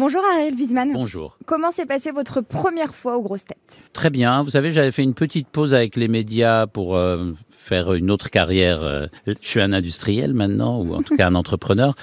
[0.00, 0.94] Bonjour Ariel Wiesman.
[0.94, 1.36] Bonjour.
[1.44, 3.82] Comment s'est passée votre première fois aux grosses têtes?
[3.92, 4.42] Très bien.
[4.42, 8.30] Vous savez, j'avais fait une petite pause avec les médias pour euh, faire une autre
[8.30, 8.82] carrière.
[8.82, 11.94] euh, Je suis un industriel maintenant, ou en tout cas un entrepreneur.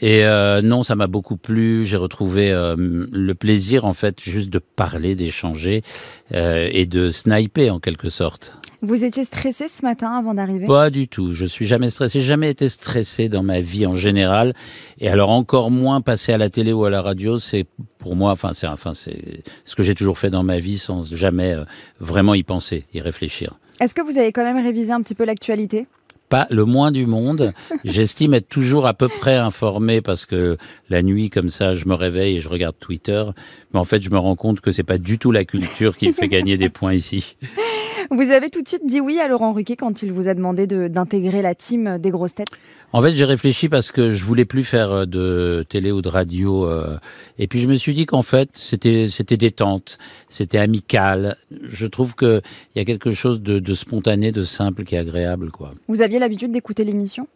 [0.00, 1.86] Et euh, non, ça m'a beaucoup plu.
[1.86, 5.84] J'ai retrouvé euh, le plaisir, en fait, juste de parler, d'échanger
[6.32, 8.58] et de sniper en quelque sorte.
[8.84, 10.66] Vous étiez stressé ce matin avant d'arriver?
[10.66, 11.32] Pas du tout.
[11.32, 12.20] Je suis jamais stressé.
[12.20, 14.52] J'ai jamais été stressé dans ma vie en général.
[14.98, 17.64] Et alors encore moins passer à la télé ou à la radio, c'est
[17.96, 21.14] pour moi, enfin c'est enfin c'est ce que j'ai toujours fait dans ma vie sans
[21.14, 21.64] jamais euh,
[21.98, 23.58] vraiment y penser, y réfléchir.
[23.80, 25.86] Est-ce que vous avez quand même révisé un petit peu l'actualité?
[26.28, 27.54] Pas le moins du monde.
[27.84, 30.58] J'estime être toujours à peu près informé parce que
[30.90, 33.24] la nuit comme ça, je me réveille et je regarde Twitter.
[33.72, 36.12] Mais en fait, je me rends compte que c'est pas du tout la culture qui
[36.12, 37.36] fait gagner des points ici.
[38.14, 40.66] Vous avez tout de suite dit oui à Laurent Ruquier quand il vous a demandé
[40.66, 42.48] de- d'intégrer la team des grosses têtes?
[42.92, 46.08] En fait, j'ai réfléchi parce que je voulais plus faire euh, de télé ou de
[46.08, 46.96] radio, euh,
[47.38, 49.98] et puis je me suis dit qu'en fait, c'était c'était détente,
[50.28, 51.36] c'était amical.
[51.50, 52.40] Je trouve que
[52.74, 55.72] il y a quelque chose de, de spontané, de simple, qui est agréable, quoi.
[55.88, 57.26] Vous aviez l'habitude d'écouter l'émission?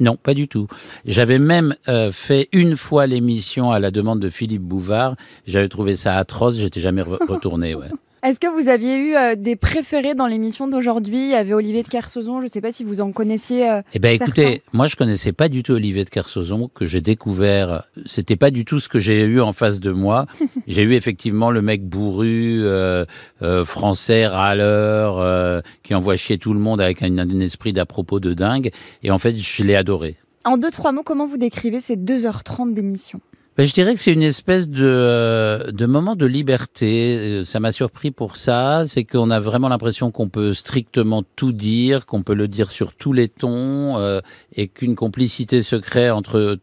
[0.00, 0.68] Non, pas du tout.
[1.04, 5.16] J'avais même euh, fait une fois l'émission à la demande de Philippe Bouvard.
[5.48, 6.54] J'avais trouvé ça atroce.
[6.56, 7.74] J'étais jamais re- retourné.
[7.74, 7.88] Ouais.
[8.24, 11.18] Est-ce que vous aviez eu euh, des préférés dans l'émission d'aujourd'hui?
[11.18, 13.70] Il y avait Olivier de Kersauzon, je ne sais pas si vous en connaissiez.
[13.70, 14.24] euh, Eh Certains.
[14.24, 17.84] écoutez, moi je connaissais pas du tout Olivier de Kersauzon que j'ai découvert.
[18.06, 20.26] C'était pas du tout ce que j'ai eu en face de moi.
[20.66, 23.04] j'ai eu effectivement le mec bourru, euh,
[23.42, 27.86] euh, français, râleur, euh, qui envoie chier tout le monde avec un, un esprit d'à
[27.86, 28.70] propos de dingue.
[29.04, 30.16] Et en fait, je l'ai adoré.
[30.44, 33.20] En deux, trois mots, comment vous décrivez ces 2h30 d'émission?
[33.58, 37.40] Ben, je dirais que c'est une espèce de, euh, de moment de liberté.
[37.40, 38.84] Euh, Ça m'a surpris pour ça.
[38.86, 42.94] C'est qu'on a vraiment l'impression qu'on peut strictement tout dire, qu'on peut le dire sur
[42.94, 44.20] tous les tons, euh,
[44.54, 46.60] et qu'une complicité se crée entre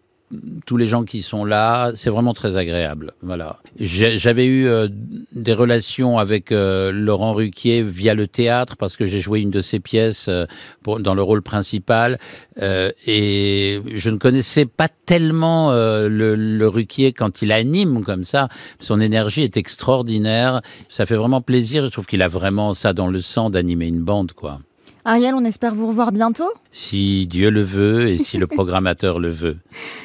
[0.65, 1.91] tous les gens qui sont là.
[1.95, 3.13] C'est vraiment très agréable.
[3.21, 3.57] Voilà.
[3.79, 4.87] J'avais eu euh,
[5.33, 9.61] des relations avec euh, Laurent Ruquier via le théâtre parce que j'ai joué une de
[9.61, 10.45] ses pièces euh,
[10.83, 12.17] pour, dans le rôle principal.
[12.61, 18.23] Euh, et je ne connaissais pas tellement euh, le, le Ruquier quand il anime comme
[18.23, 18.49] ça.
[18.79, 20.61] Son énergie est extraordinaire.
[20.89, 21.85] Ça fait vraiment plaisir.
[21.85, 24.59] Je trouve qu'il a vraiment ça dans le sang d'animer une bande, quoi.
[25.07, 26.51] Ariel, on espère vous revoir bientôt.
[26.71, 29.57] Si Dieu le veut et si le programmateur le veut.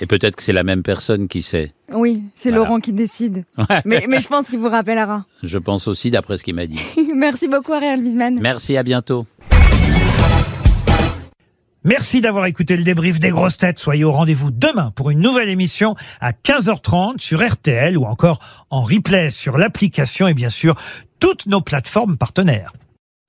[0.02, 1.72] Et peut-être que c'est la même personne qui sait.
[1.94, 2.66] Oui, c'est Voilà.
[2.66, 3.46] Laurent qui décide.
[3.86, 5.24] Mais, mais je pense qu'il vous rappellera.
[5.42, 6.78] Je pense aussi d'après ce qu'il m'a dit.
[7.16, 8.38] Merci beaucoup Ariel Wiesman.
[8.42, 9.24] Merci, à bientôt.
[11.82, 13.78] Merci d'avoir écouté le débrief des grosses têtes.
[13.78, 18.38] Soyez au rendez-vous demain pour une nouvelle émission à 15h30 sur RTL ou encore
[18.68, 20.74] en replay sur l'application et bien sûr
[21.20, 22.74] toutes nos plateformes partenaires.